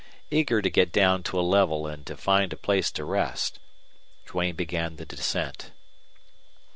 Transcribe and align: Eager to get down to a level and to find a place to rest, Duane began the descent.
Eager 0.31 0.63
to 0.63 0.69
get 0.71 0.91
down 0.91 1.21
to 1.21 1.39
a 1.39 1.45
level 1.45 1.85
and 1.85 2.07
to 2.07 2.17
find 2.17 2.51
a 2.51 2.57
place 2.57 2.89
to 2.91 3.05
rest, 3.05 3.59
Duane 4.25 4.55
began 4.55 4.95
the 4.95 5.05
descent. 5.05 5.69